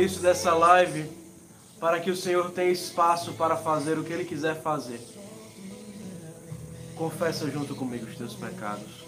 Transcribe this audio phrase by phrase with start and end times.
[0.00, 1.04] início dessa live
[1.78, 4.98] para que o Senhor tenha espaço para fazer o que Ele quiser fazer.
[6.96, 9.04] Confessa junto comigo os teus pecados.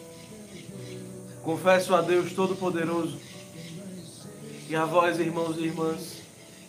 [1.43, 3.19] Confesso a Deus Todo-Poderoso
[4.69, 6.23] e a vós, irmãos e irmãs,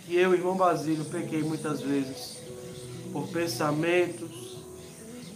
[0.06, 2.38] que eu, irmão Basílio, pequei muitas vezes
[3.12, 4.58] por pensamentos,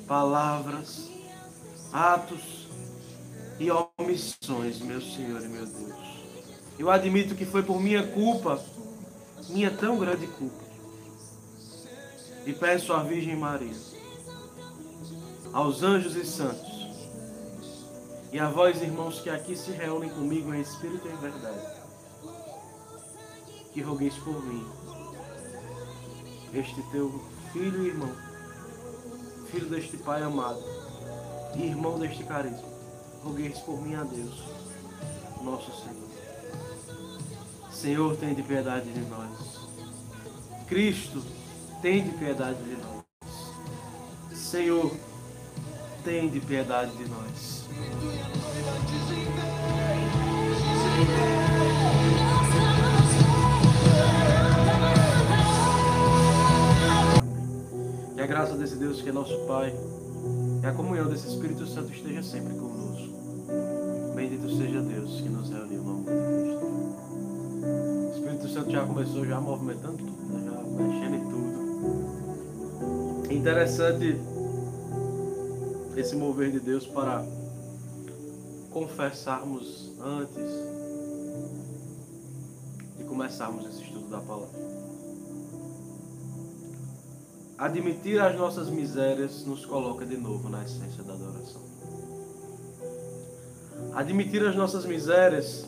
[0.08, 1.10] palavras,
[1.92, 2.68] atos
[3.60, 3.68] e
[3.98, 6.07] omissões, meu Senhor e meu Deus.
[6.79, 8.64] Eu admito que foi por minha culpa
[9.50, 10.65] minha tão grande culpa.
[12.46, 13.75] E peço à Virgem Maria,
[15.51, 16.78] aos anjos e santos,
[18.32, 21.78] e a vós, irmãos, que aqui se reúnem comigo em espírito e em verdade,
[23.74, 24.65] que rogueis por mim,
[26.54, 27.21] este teu
[27.52, 28.16] filho e irmão,
[29.52, 30.64] filho deste Pai amado,
[31.55, 32.67] e irmão deste carisma,
[33.23, 34.44] rogueis por mim a Deus,
[35.41, 36.06] nosso Senhor.
[37.78, 39.67] Senhor, tem de piedade de nós.
[40.67, 41.23] Cristo,
[41.80, 43.03] tem de piedade de nós.
[44.34, 44.92] Senhor,
[46.03, 47.67] tem de piedade de nós.
[58.16, 59.72] Que a graça desse Deus que é nosso Pai
[60.64, 63.14] e a comunhão desse Espírito Santo esteja sempre conosco.
[64.16, 66.27] Bendito seja Deus que nos reuniu no amor
[68.67, 70.43] Santo já começou já movimentando tudo, né?
[70.45, 70.51] já
[70.83, 71.47] mexendo em tudo.
[73.33, 74.21] Interessante
[75.95, 77.25] esse mover de Deus para
[78.71, 80.51] confessarmos antes
[82.97, 84.67] de começarmos esse estudo da palavra.
[87.57, 91.61] Admitir as nossas misérias nos coloca de novo na essência da adoração.
[93.93, 95.65] Admitir as nossas misérias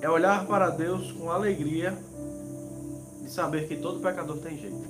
[0.00, 1.96] é olhar para Deus com alegria
[3.22, 4.88] de saber que todo pecador tem jeito.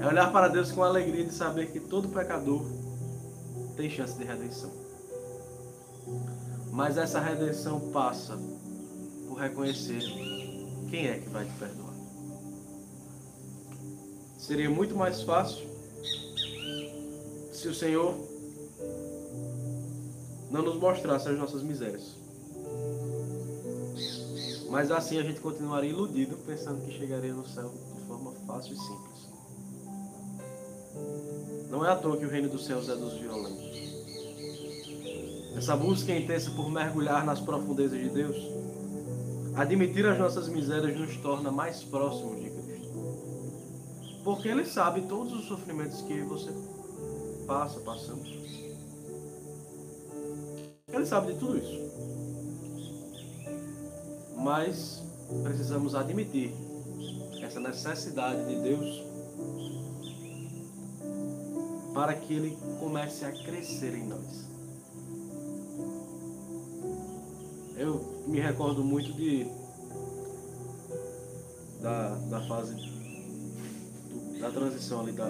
[0.00, 2.64] É olhar para Deus com alegria de saber que todo pecador
[3.76, 4.70] tem chance de redenção.
[6.72, 8.36] Mas essa redenção passa
[9.28, 10.00] por reconhecer
[10.90, 11.94] quem é que vai te perdoar.
[14.36, 15.64] Seria muito mais fácil
[17.52, 18.14] se o Senhor
[20.50, 22.23] não nos mostrasse as nossas misérias.
[24.74, 28.76] Mas assim a gente continuaria iludido, pensando que chegaria no céu de forma fácil e
[28.76, 29.28] simples.
[31.70, 33.72] Não é à toa que o reino dos céus é dos violentos.
[35.56, 38.36] Essa busca intensa por mergulhar nas profundezas de Deus,
[39.54, 42.98] admitir as nossas misérias nos torna mais próximos de Cristo.
[44.24, 46.50] Porque Ele sabe todos os sofrimentos que você
[47.46, 48.28] passa, passamos.
[50.88, 51.83] Ele sabe de tudo isso
[54.44, 55.02] mas
[55.42, 56.52] precisamos admitir
[57.42, 59.02] essa necessidade de Deus
[61.94, 64.44] para que Ele comece a crescer em nós.
[67.76, 69.46] Eu me recordo muito de
[71.80, 72.74] da, da fase
[74.38, 75.28] da transição ali da,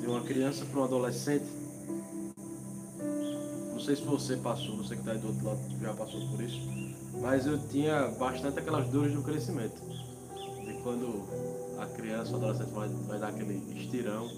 [0.00, 1.46] de uma criança para um adolescente.
[3.72, 6.42] Não sei se você passou, você que está aí do outro lado já passou por
[6.42, 6.87] isso
[7.20, 9.80] mas eu tinha bastante aquelas dores do crescimento.
[10.64, 11.24] De quando
[11.78, 14.28] a criança, o adolescente vai, vai dar aquele estirão.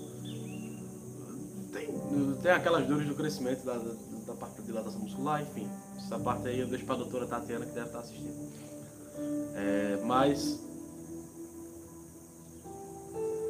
[1.72, 3.92] Tem, tem aquelas dores do crescimento da, da,
[4.26, 5.68] da parte da dilatação muscular, enfim.
[5.96, 8.50] Essa parte aí eu deixo para a doutora Tatiana que deve estar assistindo.
[9.54, 10.60] É, mas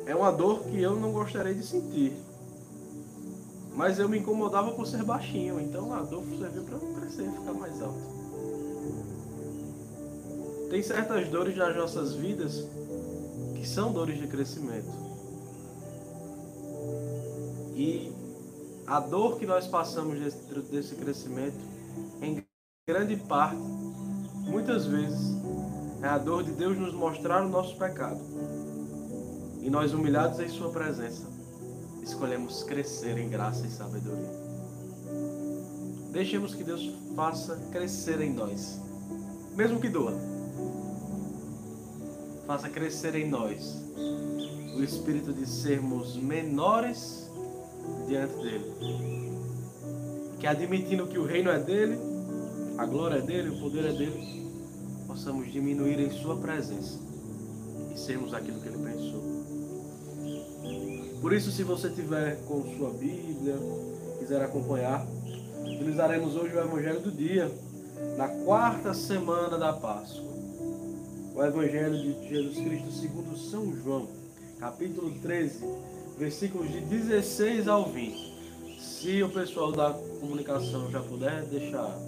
[0.06, 2.12] é uma dor que eu não gostaria de sentir.
[3.74, 7.52] Mas eu me incomodava por ser baixinho, então a dor serviu para eu crescer, ficar
[7.52, 8.19] mais alto.
[10.70, 12.64] Tem certas dores nas nossas vidas
[13.56, 14.88] que são dores de crescimento.
[17.74, 18.12] E
[18.86, 21.58] a dor que nós passamos dentro desse crescimento,
[22.22, 22.40] em
[22.88, 23.60] grande parte,
[24.44, 25.36] muitas vezes,
[26.02, 28.20] é a dor de Deus nos mostrar o nosso pecado.
[29.60, 31.26] E nós, humilhados em Sua presença,
[32.00, 34.30] escolhemos crescer em graça e sabedoria.
[36.12, 38.80] Deixemos que Deus faça crescer em nós,
[39.56, 40.39] mesmo que doa
[42.46, 43.80] faça crescer em nós
[44.74, 47.30] o espírito de sermos menores
[48.08, 48.72] diante dele.
[50.38, 51.98] Que admitindo que o reino é dele,
[52.76, 54.50] a glória é dele, o poder é dele,
[55.06, 56.98] possamos diminuir em sua presença
[57.94, 59.22] e sermos aquilo que ele pensou.
[61.20, 63.56] Por isso, se você tiver com sua Bíblia,
[64.18, 65.06] quiser acompanhar,
[65.62, 67.48] utilizaremos hoje o Evangelho do dia,
[68.16, 70.39] na quarta semana da Páscoa.
[71.40, 74.06] O Evangelho de Jesus Cristo segundo São João,
[74.58, 75.64] capítulo 13,
[76.18, 78.78] versículos de 16 ao 20.
[78.78, 79.90] Se o pessoal da
[80.20, 81.98] comunicação já puder deixar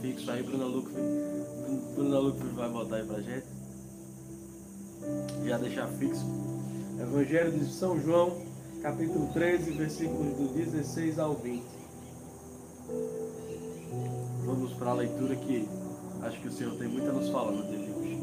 [0.00, 0.94] fixo aí, Bruna Luque,
[1.94, 3.44] Bruna Luque vai botar aí pra gente.
[5.44, 6.24] Já deixar fixo.
[6.98, 8.40] Evangelho de São João,
[8.80, 11.62] capítulo 13, versículos do 16 ao 20.
[14.46, 15.68] Vamos para a leitura que
[16.22, 18.19] acho que o Senhor tem muito a nos falar no dia de hoje.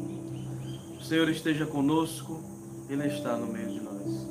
[0.98, 2.42] O Senhor esteja conosco,
[2.90, 4.26] Ele está no meio de nós.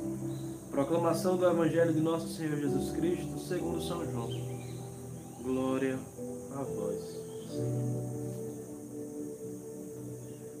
[0.70, 4.28] Proclamação do Evangelho de Nosso Senhor Jesus Cristo, segundo São João.
[5.42, 5.98] Glória
[6.52, 6.98] a vós,
[7.50, 8.08] Senhor.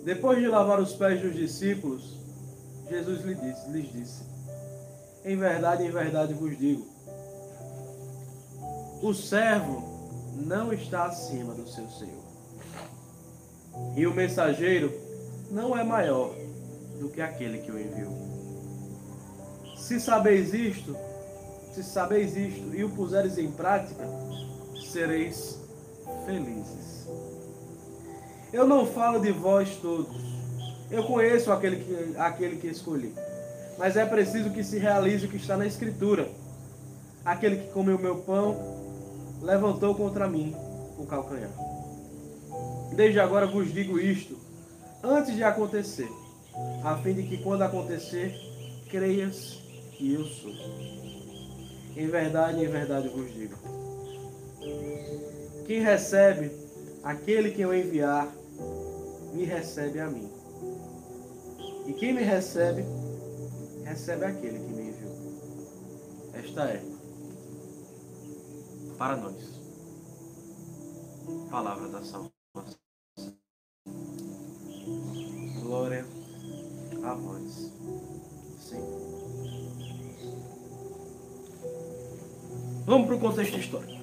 [0.04, 2.16] Depois de lavar os pés dos discípulos,
[2.88, 4.22] Jesus lhes disse, lhes disse:
[5.26, 6.86] Em verdade, em verdade vos digo:
[9.02, 12.24] o servo não está acima do seu Senhor.
[13.94, 15.07] E o mensageiro
[15.50, 16.34] não é maior
[16.98, 18.12] do que aquele que o enviou.
[19.76, 20.96] Se sabeis isto,
[21.72, 24.04] se sabeis isto e o puseres em prática,
[24.92, 25.58] sereis
[26.26, 27.06] felizes.
[28.52, 30.16] Eu não falo de vós todos.
[30.90, 33.14] Eu conheço aquele que, aquele que escolhi.
[33.78, 36.28] Mas é preciso que se realize o que está na Escritura.
[37.24, 38.56] Aquele que comeu meu pão
[39.42, 40.54] levantou contra mim
[40.98, 41.50] o calcanhar.
[42.94, 44.36] Desde agora vos digo isto,
[45.02, 46.08] antes de acontecer,
[46.84, 48.34] a fim de que quando acontecer,
[48.88, 49.60] creias
[49.92, 50.52] que eu sou.
[51.96, 53.56] Em verdade, em verdade vos digo.
[55.66, 56.50] Quem recebe
[57.02, 58.32] aquele que eu enviar,
[59.34, 60.30] me recebe a mim.
[61.86, 62.84] E quem me recebe,
[63.84, 66.32] recebe aquele que me enviou.
[66.34, 66.82] Esta é
[68.96, 69.58] para nós.
[71.50, 72.87] Palavra da salvação.
[75.68, 76.02] Glória
[77.04, 77.70] a vós,
[78.58, 78.88] Senhor.
[82.86, 84.02] Vamos para o contexto histórico.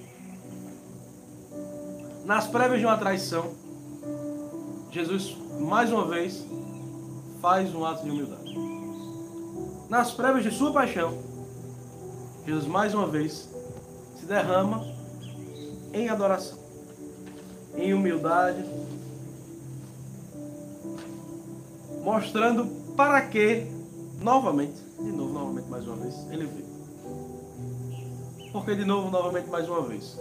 [2.24, 3.56] Nas prévias de uma traição,
[4.92, 6.46] Jesus, mais uma vez,
[7.42, 8.56] faz um ato de humildade.
[9.90, 11.18] Nas prévias de sua paixão,
[12.46, 13.50] Jesus, mais uma vez,
[14.20, 14.86] se derrama
[15.92, 16.60] em adoração,
[17.76, 18.64] em humildade,
[22.06, 23.66] mostrando para que,
[24.22, 26.68] novamente, de novo, novamente, mais uma vez, ele veio.
[28.52, 30.16] Porque, de novo, novamente, mais uma vez.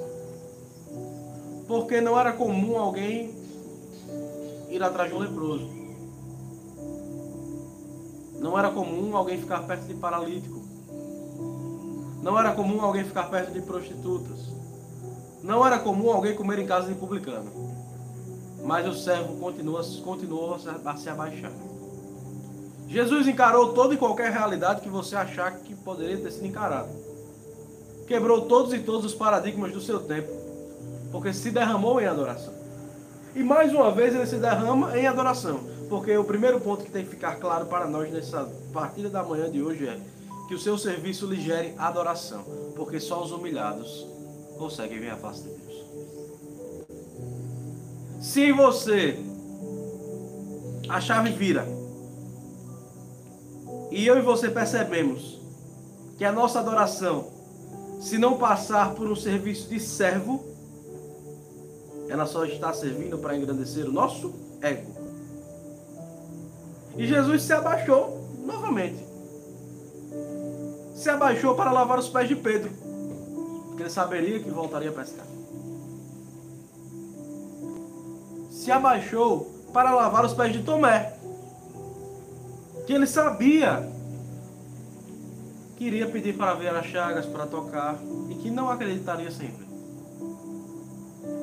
[1.69, 3.35] Porque não era comum alguém
[4.71, 5.69] ir atrás de um leproso.
[8.41, 10.63] Não era comum alguém ficar perto de paralítico.
[12.23, 14.49] Não era comum alguém ficar perto de prostitutas.
[15.43, 17.51] Não era comum alguém comer em casa de publicano.
[18.65, 21.53] Mas o servo continua, continuou a se abaixar.
[22.95, 26.91] Jesus encarou toda e qualquer realidade que você achar que poderia ter sido encarado.
[28.07, 30.31] Quebrou todos e todos os paradigmas do seu tempo,
[31.11, 32.55] porque se derramou em adoração.
[33.35, 35.59] E mais uma vez ele se derrama em adoração,
[35.89, 39.51] porque o primeiro ponto que tem que ficar claro para nós nessa partida da manhã
[39.51, 39.99] de hoje é
[40.47, 42.45] que o seu serviço lhe gere adoração,
[42.77, 44.07] porque só os humilhados
[44.57, 45.85] conseguem ver a face de Deus.
[48.21, 49.19] Se você
[50.89, 51.67] a chave vira
[53.95, 55.41] e eu e você percebemos
[56.19, 57.31] que a nossa adoração,
[58.01, 60.45] se não passar por um serviço de servo,
[62.09, 64.93] ela só está servindo para engrandecer o nosso ego.
[66.97, 69.15] E Jesus se abaixou novamente
[70.95, 72.71] se abaixou para lavar os pés de Pedro,
[73.67, 75.27] porque ele saberia que voltaria a pescar.
[78.51, 81.19] Se abaixou para lavar os pés de Tomé,
[82.87, 83.91] que ele sabia
[85.77, 87.99] que iria pedir para ver as chagas, para tocar,
[88.31, 89.65] e que não acreditaria sempre.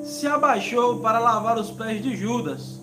[0.04, 2.80] Se abaixou para lavar os pés de Judas,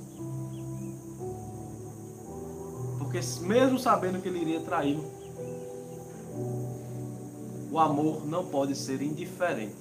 [2.98, 5.04] porque mesmo sabendo que ele iria traí-lo,
[7.70, 9.76] o amor não pode ser indiferente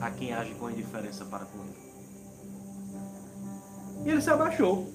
[0.00, 1.82] a quem age com indiferença para com ele.
[4.04, 4.88] E ele se abaixou,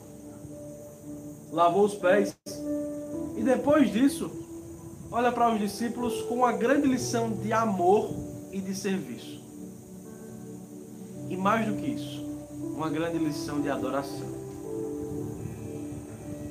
[1.52, 2.38] lavou os pés
[3.48, 4.30] depois disso,
[5.12, 8.14] olha para os discípulos com uma grande lição de amor
[8.52, 9.42] e de serviço.
[11.30, 12.24] E mais do que isso,
[12.76, 14.38] uma grande lição de adoração.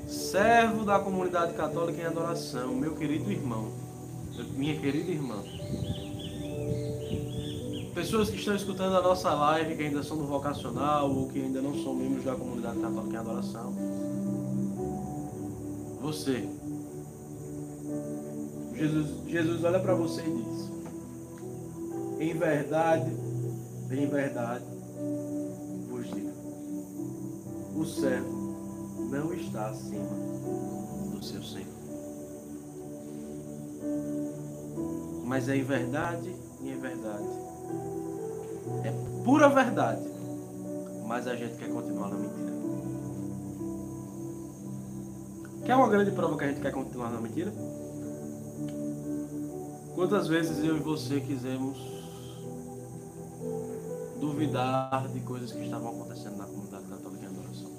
[0.09, 3.87] Servo da comunidade católica em adoração, meu querido irmão
[4.57, 5.43] minha querida irmã,
[7.95, 11.63] pessoas que estão escutando a nossa live, que ainda são do vocacional ou que ainda
[11.63, 13.75] não são membros da comunidade católica em adoração.
[16.01, 16.66] Você.
[18.77, 20.71] Jesus, Jesus olha para você e diz:
[22.21, 23.11] Em verdade,
[23.91, 24.65] em verdade,
[25.89, 26.33] vos digo:
[27.75, 30.11] o servo não está acima
[31.13, 31.67] do seu Senhor.
[35.25, 37.47] Mas é em verdade e em verdade
[38.85, 38.93] é
[39.25, 40.03] pura verdade.
[41.07, 42.53] Mas a gente quer continuar na mentira.
[45.65, 47.53] Quer uma grande prova que a gente quer continuar na mentira?
[49.97, 51.79] Quantas vezes eu e você quisemos
[54.21, 57.71] duvidar de coisas que estavam acontecendo na comunidade católica em adoração?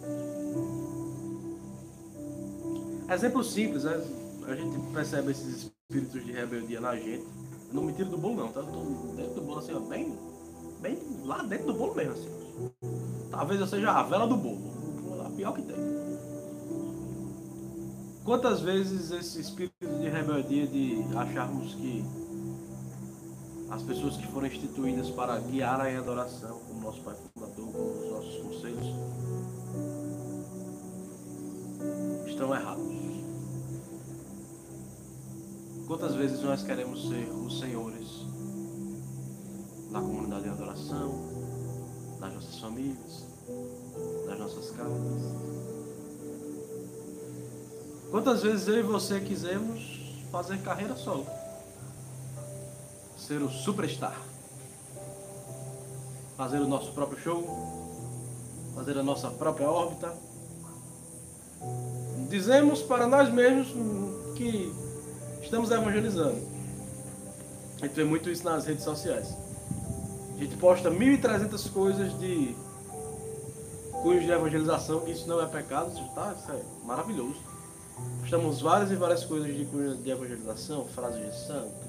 [3.10, 4.04] Exemplo simples, né?
[4.48, 7.24] a gente percebe esses espíritos de rebeldia na gente.
[7.68, 8.62] Eu não me tiro do bolo não, tá?
[8.62, 10.18] Eu tô dentro do bolo assim, ó, bem
[10.82, 12.30] bem lá dentro do bolo mesmo, assim.
[13.30, 14.60] Talvez eu seja a vela do bolo.
[15.24, 15.76] A pior que tem.
[18.24, 19.77] Quantas vezes esse espírito
[20.10, 22.04] de rebeldia de acharmos que
[23.70, 28.12] as pessoas que foram instituídas para guiar a adoração, como nosso Pai Fundador, como os
[28.12, 28.88] nossos conselhos,
[32.26, 32.88] estão errados.
[35.88, 38.08] Quantas vezes nós queremos ser os senhores
[39.92, 41.12] da comunidade de adoração,
[42.20, 43.26] das nossas famílias,
[44.26, 45.58] das nossas casas.
[48.10, 49.97] Quantas vezes eu e você quisemos
[50.32, 51.26] fazer carreira solo?
[53.18, 54.20] Ser o superstar.
[56.36, 60.14] Fazer o nosso próprio show, fazer a nossa própria órbita.
[62.30, 63.68] Dizemos para nós mesmos
[64.36, 64.72] que
[65.42, 66.40] estamos evangelizando.
[67.82, 69.36] A gente vê muito isso nas redes sociais.
[70.36, 72.56] A gente posta 1.300 coisas de
[74.04, 77.36] cunhos de evangelização, isso não é pecado, isso, tá, isso é maravilhoso.
[78.20, 81.88] Postamos várias e várias coisas de de evangelização, frases de santo,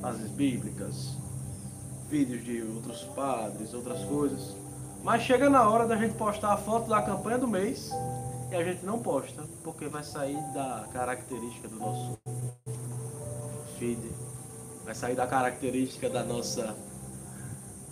[0.00, 1.16] frases bíblicas,
[2.08, 4.54] vídeos de outros padres, outras coisas.
[5.02, 7.90] Mas chega na hora da gente postar a foto da campanha do mês
[8.50, 12.18] e a gente não posta, porque vai sair da característica do nosso
[13.78, 14.00] feed,
[14.84, 16.74] vai sair da característica da nossa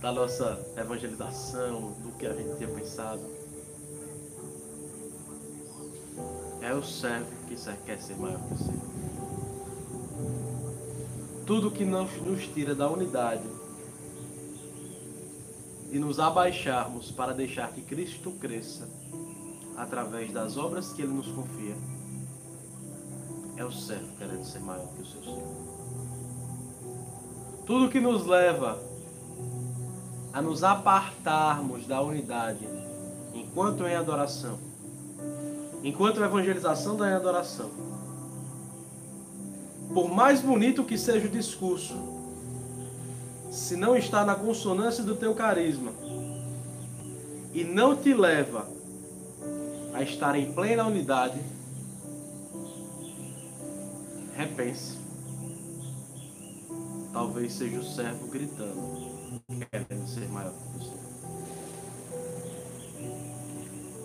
[0.00, 3.22] da nossa evangelização, do que a gente tinha pensado.
[6.64, 8.80] É o servo que quer ser maior que o Senhor.
[11.46, 13.44] Tudo que nos, nos tira da unidade
[15.92, 18.88] e nos abaixarmos para deixar que Cristo cresça
[19.76, 21.76] através das obras que Ele nos confia,
[23.58, 25.74] é o servo querendo ser maior que o seu Senhor.
[27.66, 28.82] Tudo que nos leva
[30.32, 32.66] a nos apartarmos da unidade
[33.34, 34.58] enquanto em adoração,
[35.84, 37.70] enquanto a evangelização da adoração.
[39.92, 41.94] Por mais bonito que seja o discurso,
[43.50, 45.92] se não está na consonância do teu carisma
[47.52, 48.66] e não te leva
[49.92, 51.38] a estar em plena unidade,
[54.34, 54.98] repense.
[57.12, 59.14] Talvez seja o servo gritando
[59.70, 61.03] querendo ser maior que você.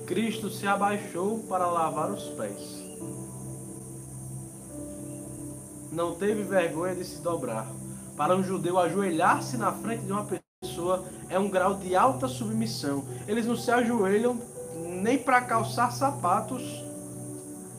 [0.09, 2.83] Cristo se abaixou para lavar os pés.
[5.91, 7.71] Não teve vergonha de se dobrar.
[8.17, 13.05] Para um judeu, ajoelhar-se na frente de uma pessoa é um grau de alta submissão.
[13.27, 14.41] Eles não se ajoelham
[15.03, 16.63] nem para calçar sapatos,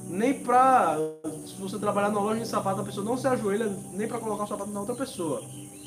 [0.06, 0.98] nem para.
[1.44, 4.44] Se você trabalhar na loja de sapato, a pessoa não se ajoelha nem para colocar
[4.44, 5.42] o sapato na outra pessoa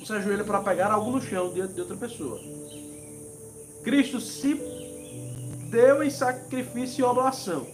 [0.05, 2.37] você ajoelha para pegar algo no chão de outra pessoa.
[3.83, 4.82] Cristo se
[5.73, 7.65] deu em sacrifício e oblação.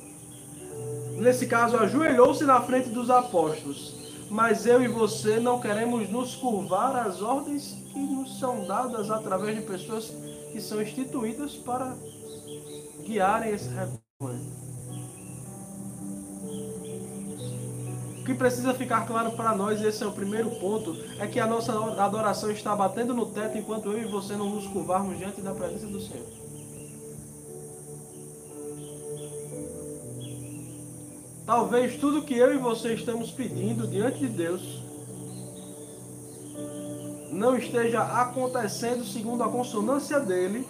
[1.17, 3.99] Nesse caso, ajoelhou-se na frente dos apóstolos.
[4.31, 9.55] Mas eu e você não queremos nos curvar às ordens que nos são dadas através
[9.55, 10.05] de pessoas
[10.51, 11.93] que são instituídas para
[13.05, 14.69] guiarem esse rebanho.
[18.25, 21.73] que precisa ficar claro para nós, esse é o primeiro ponto, é que a nossa
[21.99, 25.87] adoração está batendo no teto enquanto eu e você não nos curvarmos diante da presença
[25.87, 26.48] do Senhor.
[31.49, 34.83] Talvez tudo que eu e você estamos pedindo diante de Deus
[37.31, 40.63] não esteja acontecendo segundo a consonância dele,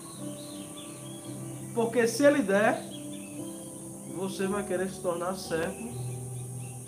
[1.75, 2.81] porque se ele der,
[4.15, 5.89] você vai querer se tornar servo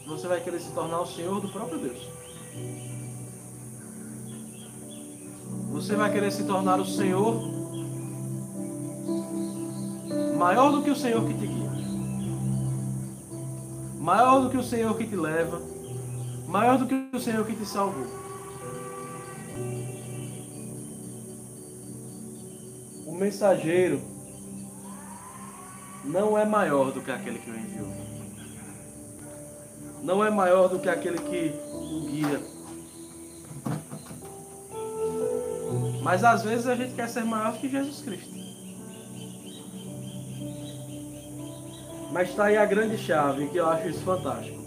[0.07, 1.99] você vai querer se tornar o Senhor do próprio Deus.
[5.73, 7.41] Você vai querer se tornar o Senhor
[10.37, 11.60] maior do que o Senhor que te guia,
[14.01, 15.61] maior do que o Senhor que te leva,
[16.47, 18.07] maior do que o Senhor que te salvou.
[23.05, 24.01] O mensageiro
[26.03, 27.93] não é maior do que aquele que o enviou.
[30.01, 32.41] Não é maior do que aquele que o guia.
[36.01, 38.40] Mas às vezes a gente quer ser maior que Jesus Cristo.
[42.11, 44.59] Mas está aí a grande chave, que eu acho isso fantástico.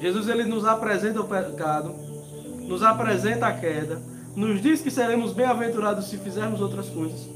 [0.00, 1.94] Jesus ele nos apresenta o pecado,
[2.66, 4.00] nos apresenta a queda,
[4.34, 7.28] nos diz que seremos bem-aventurados se fizermos outras coisas.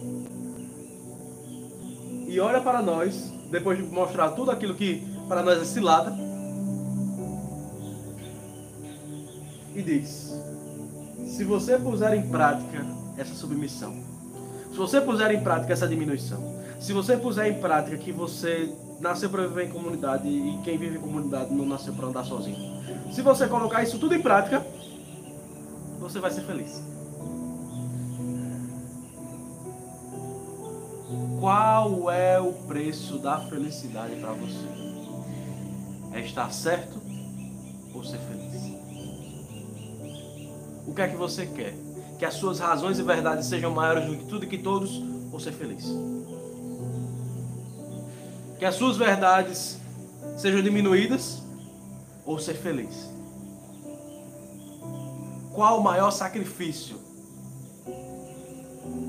[2.27, 6.13] E olha para nós, depois de mostrar tudo aquilo que para nós é cilada,
[9.75, 10.35] e diz:
[11.27, 12.85] se você puser em prática
[13.17, 13.95] essa submissão,
[14.71, 19.29] se você puser em prática essa diminuição, se você puser em prática que você nasceu
[19.29, 22.77] para viver em comunidade e quem vive em comunidade não nasceu para andar sozinho.
[23.13, 24.65] Se você colocar isso tudo em prática,
[25.99, 26.83] você vai ser feliz.
[31.39, 34.67] Qual é o preço da felicidade para você?
[36.13, 37.01] É estar certo
[37.95, 38.47] ou ser feliz?
[40.87, 41.75] O que é que você quer?
[42.19, 45.39] Que as suas razões e verdades sejam maiores do que tudo e que todos ou
[45.39, 45.85] ser feliz?
[48.59, 49.79] Que as suas verdades
[50.37, 51.43] sejam diminuídas
[52.25, 53.11] ou ser feliz?
[55.53, 56.99] Qual o maior sacrifício?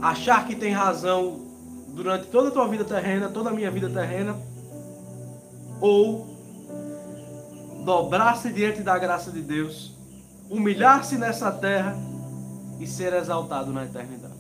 [0.02, 1.46] Achar que tem razão
[1.90, 4.36] durante toda a tua vida terrena, toda a minha vida terrena,
[5.82, 6.28] ou
[7.84, 9.96] dobrar-se diante da graça de Deus,
[10.50, 11.96] humilhar-se nessa terra
[12.80, 14.36] e ser exaltado na eternidade.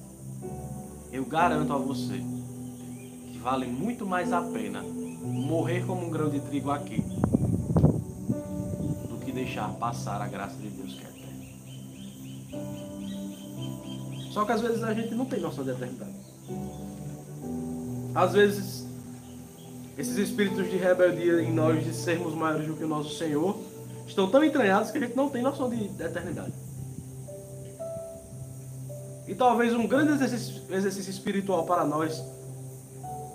[1.12, 2.22] Eu garanto a você
[3.32, 4.84] que vale muito mais a pena
[5.38, 7.01] morrer como um grão de trigo aqui
[9.09, 11.27] do que deixar passar a graça de Deus que é eterna.
[14.31, 16.16] Só que às vezes a gente não tem noção de eternidade.
[18.16, 18.88] Às vezes
[19.98, 23.57] esses espíritos de rebeldia em nós de sermos maiores do que o nosso Senhor
[24.07, 26.53] estão tão entranhados que a gente não tem noção de, de eternidade.
[29.27, 32.24] E talvez um grande exercício, exercício espiritual para nós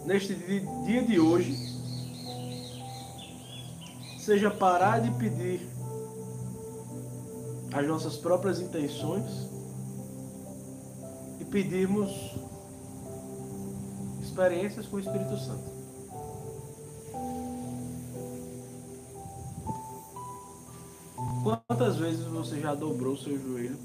[0.07, 1.72] neste dia de hoje
[4.23, 5.69] seja parar de pedir
[7.73, 9.27] as nossas próprias intenções
[11.41, 12.09] e pedirmos
[14.23, 15.73] experiências com o Espírito Santo.
[21.43, 23.77] Quantas vezes você já dobrou seu joelho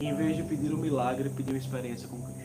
[0.00, 2.39] e, em vez de pedir um milagre, pediu uma experiência com Cristo?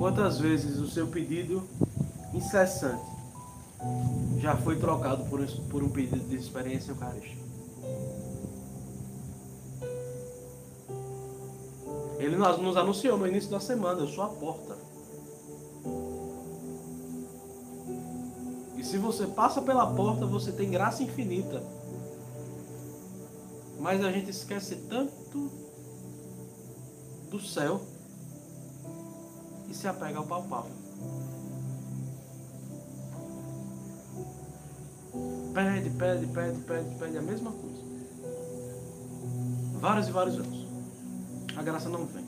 [0.00, 1.62] Quantas vezes o seu pedido
[2.32, 3.04] incessante
[4.38, 7.42] já foi trocado por, por um pedido de experiência eucarística?
[12.18, 14.74] Ele nos anunciou no início da semana: Eu sou a porta.
[18.78, 21.62] E se você passa pela porta, você tem graça infinita.
[23.78, 25.50] Mas a gente esquece tanto
[27.30, 27.82] do céu
[29.70, 30.72] e se apega ao palpável.
[35.54, 37.82] Pede, pede, pede, pede, pede a mesma coisa.
[39.80, 40.66] Vários e vários anos.
[41.56, 42.24] A graça não vem.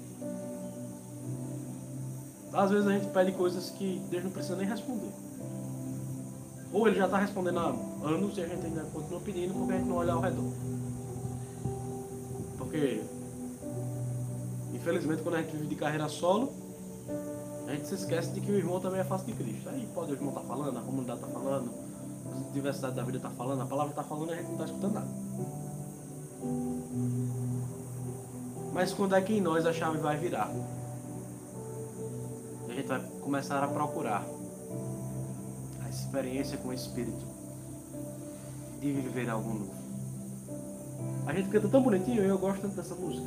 [2.52, 5.12] Às vezes a gente pede coisas que Deus não precisa nem responder.
[6.72, 7.68] Ou ele já está respondendo há
[8.06, 10.52] anos e a gente ainda continua pedindo porque a gente não olha ao redor.
[12.58, 13.02] Porque,
[14.72, 16.52] infelizmente, quando a gente vive de carreira solo,
[17.72, 19.66] a gente se esquece de que o irmão também é face de Cristo.
[19.70, 21.70] Aí pode o irmão estar tá falando, a comunidade está falando,
[22.26, 24.64] a diversidade da vida está falando, a palavra está falando e a gente não está
[24.66, 25.08] escutando nada.
[28.74, 30.50] Mas quando é que em nós a chave vai virar?
[32.68, 34.22] A gente vai começar a procurar
[35.82, 37.24] a experiência com o Espírito
[38.80, 39.74] de viver algo novo.
[41.26, 43.26] A gente canta tão bonitinho, eu gosto tanto dessa música.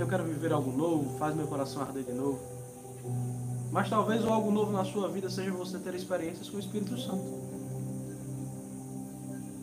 [0.00, 2.40] Eu quero viver algo novo, faz meu coração arder de novo.
[3.72, 7.24] Mas talvez algo novo na sua vida seja você ter experiências com o Espírito Santo.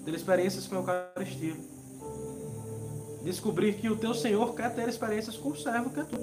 [0.04, 1.56] Ter experiências com a Eucaristia.
[3.24, 6.18] Descobrir que o teu Senhor quer ter experiências com o servo que é tu.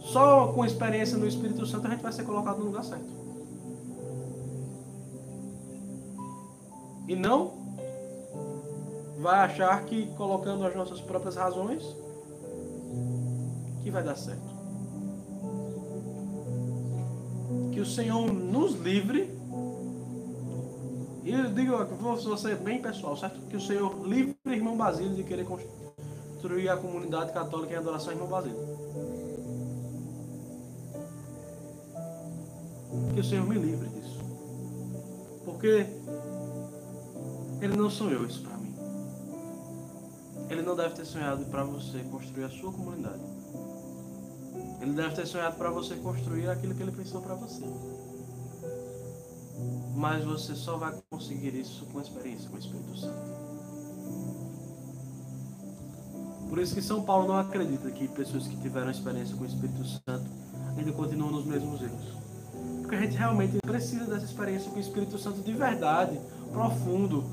[0.00, 3.04] Só com experiência no Espírito Santo a gente vai ser colocado no lugar certo.
[7.06, 7.52] E não
[9.18, 12.05] vai achar que colocando as nossas próprias razões
[13.86, 14.42] que vai dar certo.
[17.70, 19.30] Que o Senhor nos livre.
[21.22, 23.40] E eu digo, vou ser bem pessoal, certo?
[23.46, 28.08] Que o Senhor livre o irmão Basílio de querer construir a comunidade católica em adoração
[28.08, 28.58] ao irmão Basílio.
[33.14, 34.18] Que o Senhor me livre disso.
[35.44, 35.86] Porque
[37.62, 38.74] Ele não sonhou isso para mim.
[40.50, 43.35] Ele não deve ter sonhado para você construir a sua comunidade.
[44.80, 47.64] Ele deve ter sonhado para você construir aquilo que ele pensou para você.
[49.94, 53.36] Mas você só vai conseguir isso com experiência com o Espírito Santo.
[56.48, 59.84] Por isso que São Paulo não acredita que pessoas que tiveram experiência com o Espírito
[59.84, 60.30] Santo
[60.76, 62.16] ainda continuam nos mesmos erros.
[62.82, 66.20] Porque a gente realmente precisa dessa experiência com o Espírito Santo de verdade,
[66.52, 67.24] profundo.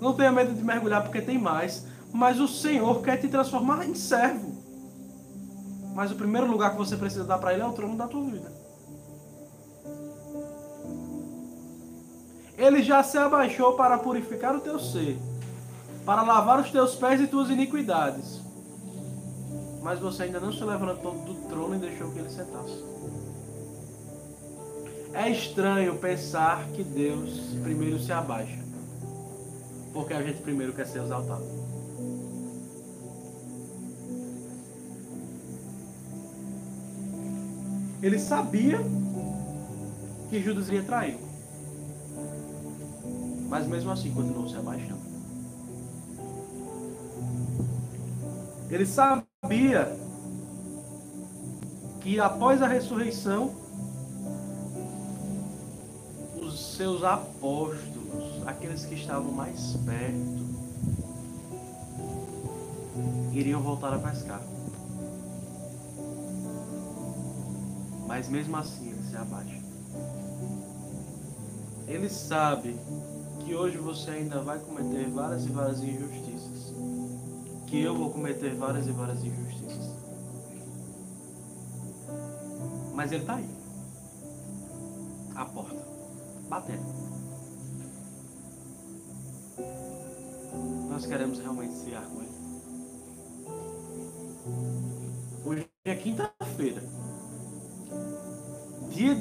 [0.00, 1.86] Não tenha medo de mergulhar porque tem mais.
[2.12, 4.53] Mas o Senhor quer te transformar em servo.
[5.94, 8.24] Mas o primeiro lugar que você precisa dar para Ele é o trono da tua
[8.24, 8.52] vida.
[12.58, 15.18] Ele já se abaixou para purificar o teu ser,
[16.04, 18.40] para lavar os teus pés e tuas iniquidades.
[19.82, 22.82] Mas você ainda não se levantou do trono e deixou que ele sentasse.
[25.12, 28.58] É estranho pensar que Deus primeiro se abaixa,
[29.92, 31.63] porque a gente primeiro quer ser exaltado.
[38.04, 38.78] Ele sabia
[40.28, 41.18] que Judas iria trair,
[43.48, 45.00] mas mesmo assim continuou se abaixando.
[48.68, 49.96] Ele sabia
[52.02, 53.54] que após a ressurreição
[56.76, 60.44] seus apóstolos, aqueles que estavam mais perto,
[63.32, 64.42] iriam voltar a pescar.
[68.14, 69.60] Mas mesmo assim ele se abaixa.
[71.88, 72.78] Ele sabe
[73.40, 76.72] que hoje você ainda vai cometer várias e várias injustiças.
[77.66, 79.90] Que eu vou cometer várias e várias injustiças.
[82.94, 83.50] Mas ele está aí.
[85.34, 85.84] A porta
[86.48, 86.84] batendo.
[90.88, 92.34] Nós queremos realmente se com ele.
[95.44, 96.33] Hoje é quinta-feira.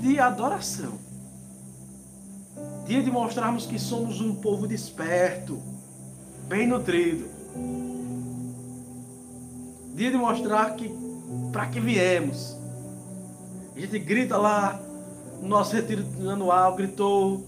[0.04, 1.00] De adoração.
[2.86, 5.58] Dia de mostrarmos que somos um povo desperto,
[6.46, 7.26] bem nutrido.
[9.96, 10.94] Dia de mostrar que
[11.54, 12.54] para que viemos.
[13.74, 14.78] A gente grita lá
[15.42, 17.46] no nosso retiro anual, gritou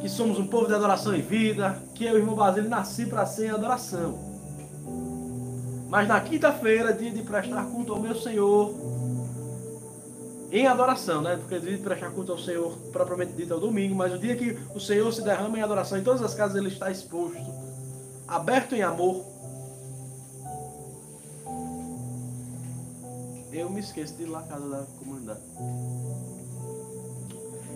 [0.00, 3.54] que somos um povo de adoração e vida, que eu, irmão Basílio, nasci para ser
[3.54, 4.18] adoração.
[5.90, 8.74] Mas na quinta-feira, dia de prestar culto ao meu Senhor,
[10.52, 11.36] em adoração, né?
[11.36, 14.36] Porque dia de prestar culto ao Senhor, propriamente dito, é o domingo, mas o dia
[14.36, 17.40] que o Senhor se derrama em adoração, em todas as casas ele está exposto,
[18.28, 19.24] aberto em amor.
[23.50, 25.40] Eu me esqueço de ir lá à casa da comunidade.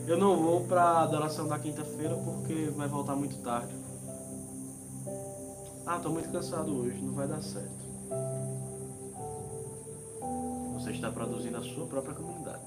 [0.07, 3.75] Eu não vou para a adoração da quinta-feira porque vai voltar muito tarde.
[5.87, 7.87] Ah, tô muito cansado hoje, não vai dar certo.
[10.87, 12.63] Você está produzindo a sua própria comunidade.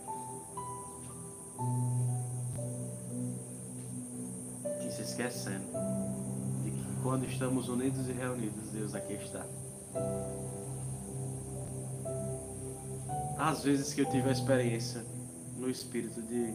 [4.86, 5.64] E se esquecendo
[6.66, 9.46] de que quando estamos unidos e reunidos, Deus aqui está.
[13.38, 15.02] Às vezes que eu tive a experiência
[15.56, 16.54] no espírito de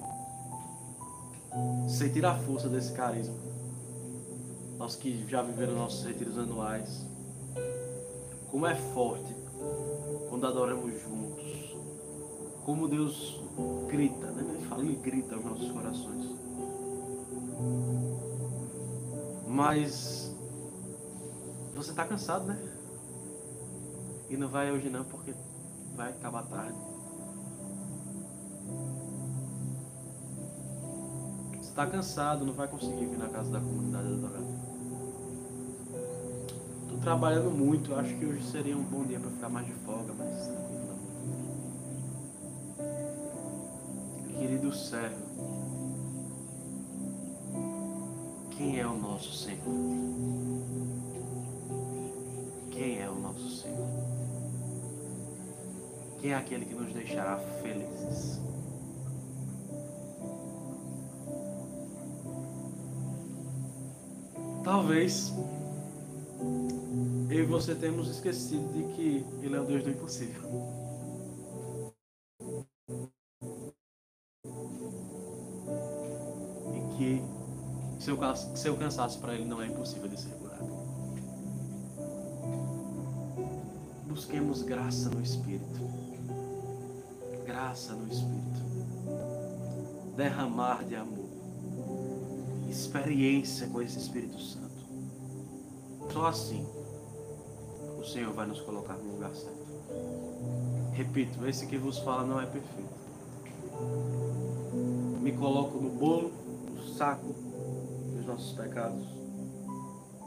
[1.88, 3.36] sentir a força desse carisma.
[4.76, 7.06] Nós que já viveram nossos retiros anuais.
[8.50, 9.34] Como é forte
[10.28, 11.13] quando adoramos juntos.
[12.64, 13.40] Como Deus
[13.88, 14.54] grita, né?
[14.54, 16.34] Ele fala, ele grita aos nossos corações.
[19.46, 20.34] Mas
[21.74, 22.58] você está cansado, né?
[24.30, 25.34] E não vai hoje não, porque
[25.94, 26.94] vai acabar tarde.
[31.74, 34.42] está cansado, não vai conseguir vir na casa da comunidade adorar.
[36.82, 40.14] Estou trabalhando muito, acho que hoje seria um bom dia para ficar mais de folga,
[40.16, 40.73] mas
[44.74, 45.24] servo,
[48.56, 49.58] quem é o nosso Senhor?
[52.70, 53.88] Quem é o nosso Senhor?
[56.20, 58.40] Quem é aquele que nos deixará felizes?
[64.64, 65.32] Talvez
[67.28, 70.83] eu e você temos esquecido de que Ele é o Deus do impossível.
[78.54, 80.64] Seu, cansaço para Ele não é impossível de ser curado.
[84.06, 85.80] Busquemos graça no Espírito.
[87.44, 88.62] Graça no Espírito.
[90.16, 91.28] Derramar de amor.
[92.70, 94.64] Experiência com esse Espírito Santo.
[96.12, 96.64] Só assim
[97.98, 99.64] o Senhor vai nos colocar no lugar certo.
[100.92, 102.94] Repito, esse que vos fala não é perfeito.
[105.20, 106.30] Me coloco no bolo,
[106.70, 107.34] no saco
[108.24, 109.04] dos nossos pecados,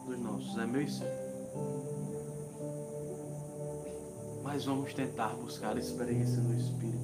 [0.05, 0.57] dos nossos.
[0.57, 1.07] É meu e seu.
[4.43, 6.97] Mas vamos tentar buscar experiência no Espírito.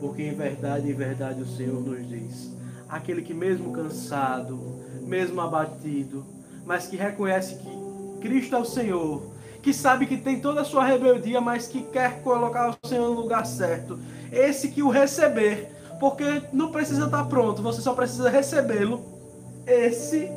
[0.00, 2.52] Porque em verdade, em verdade o Senhor nos diz:
[2.88, 4.58] aquele que mesmo cansado,
[5.02, 6.24] mesmo abatido,
[6.64, 10.84] mas que reconhece que Cristo é o Senhor, que sabe que tem toda a sua
[10.84, 13.98] rebeldia, mas que quer colocar o Senhor no lugar certo.
[14.32, 19.02] Esse que o receber, porque não precisa estar pronto, você só precisa recebê-lo.
[19.66, 20.30] Esse,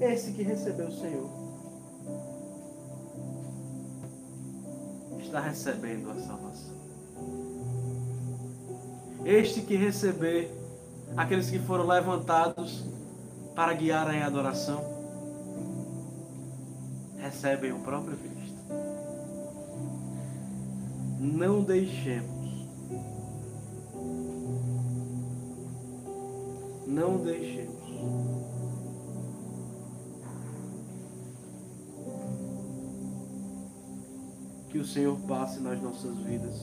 [0.00, 1.30] esse que recebeu o Senhor,
[5.18, 6.74] está recebendo a salvação.
[9.24, 10.50] Este que receber
[11.16, 12.84] aqueles que foram levantados
[13.54, 14.82] para guiar em adoração
[17.18, 18.56] recebem o próprio Cristo.
[21.18, 22.39] Não deixemos,
[27.00, 27.80] não deixemos
[34.68, 36.54] que o Senhor passe nas nossas vidas,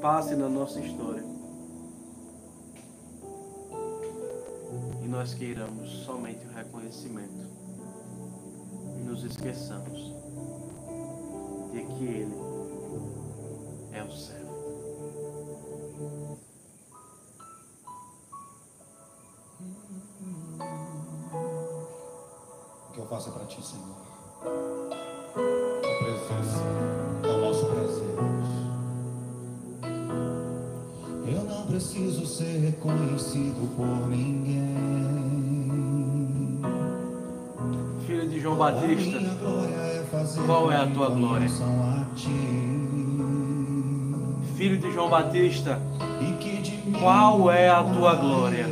[0.00, 1.22] passe na nossa história.
[5.02, 7.52] E nós queiramos somente o reconhecimento
[9.04, 10.14] nos esqueçamos
[11.70, 12.34] de que Ele
[13.92, 14.41] é o céu.
[23.54, 23.82] Ti, Senhor.
[25.24, 26.62] A presença
[27.22, 28.16] é o nosso prazer.
[31.26, 34.92] Eu não preciso ser reconhecido por ninguém.
[38.42, 39.20] João Batista,
[40.46, 41.46] qual é a tua glória?
[44.56, 45.80] Filho de João Batista,
[46.98, 48.66] qual é a tua glória?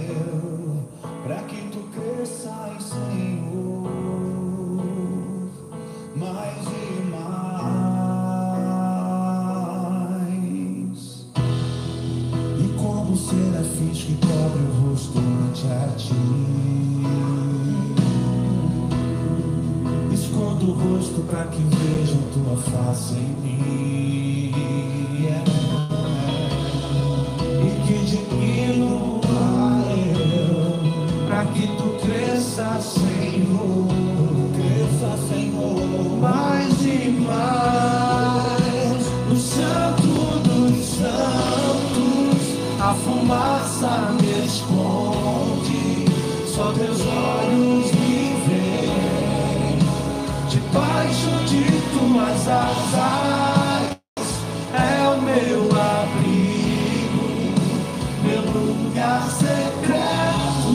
[42.91, 46.05] A fumaça me esconde.
[46.47, 47.91] Só teus olhos
[50.49, 53.99] debaixo de tuas asas
[54.75, 57.29] é o meu abrigo,
[58.25, 60.75] meu lugar secreto.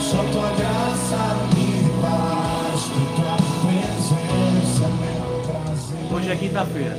[0.00, 1.22] Só tua graça
[1.54, 1.68] me
[2.00, 3.36] basta, tua
[3.66, 6.02] presença, meu prazer.
[6.10, 6.96] Hoje é quinta-feira,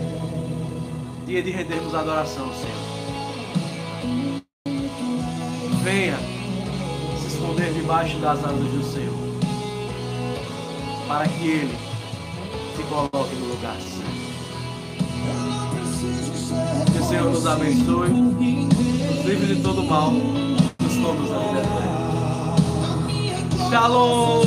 [1.25, 2.88] dia de rendermos adoração, Senhor.
[5.89, 6.19] Venha
[7.19, 9.11] se esconder debaixo das asas do Senhor,
[11.07, 11.75] para que Ele
[12.75, 14.29] se coloque no lugar certo.
[16.91, 20.93] Que o Senhor nos abençoe, nos livre de todo mal, nos
[21.39, 22.09] vida eterna.
[23.71, 24.39] Shalom!